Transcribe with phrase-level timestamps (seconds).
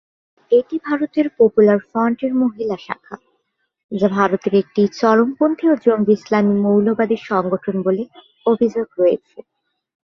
[0.51, 3.17] এটি ভারতের পপুলার ফ্রন্টের মহিলা শাখা,
[3.91, 8.03] যা ভারতের একটি চরমপন্থী ও জঙ্গি ইসলামী মৌলবাদী সংগঠন বলে
[8.45, 9.37] অভিযোগ রয়েছে।